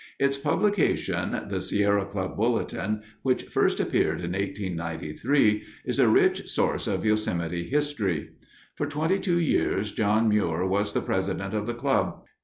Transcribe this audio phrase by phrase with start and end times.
[0.17, 6.87] Its publication, the Sierra Club Bulletin, which first appeared in 1893, is a rich source
[6.87, 8.31] of Yosemite history.
[8.73, 12.23] For twenty two years John Muir was the president of the club.